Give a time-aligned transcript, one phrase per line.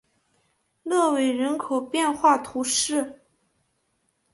[0.81, 3.21] 勒韦人口变化图示